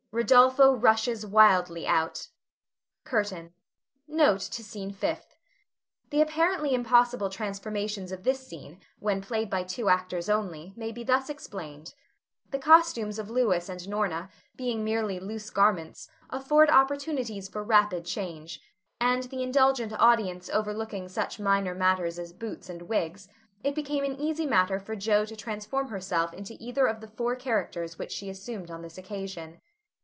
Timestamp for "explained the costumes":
11.29-13.19